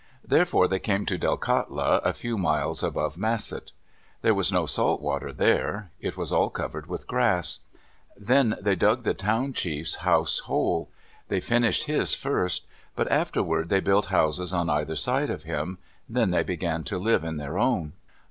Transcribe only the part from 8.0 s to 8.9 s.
Then they